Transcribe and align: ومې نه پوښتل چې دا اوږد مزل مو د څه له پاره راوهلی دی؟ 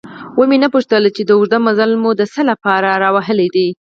ومې 0.39 0.57
نه 0.63 0.67
پوښتل 0.73 1.03
چې 1.15 1.21
دا 1.27 1.33
اوږد 1.35 1.53
مزل 1.65 1.91
مو 2.01 2.11
د 2.19 2.21
څه 2.33 2.41
له 2.49 2.55
پاره 2.63 2.91
راوهلی 3.03 3.47
دی؟ 3.55 3.67